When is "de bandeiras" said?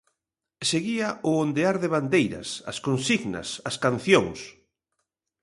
1.83-2.49